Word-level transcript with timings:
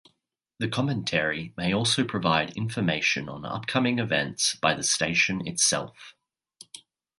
The 0.57 0.67
commentary 0.67 1.53
may 1.55 1.71
also 1.71 2.03
provide 2.03 2.57
information 2.57 3.29
on 3.29 3.45
upcoming 3.45 3.99
events 3.99 4.55
by 4.55 4.73
the 4.73 4.81
station 4.81 5.47
itself. 5.47 6.15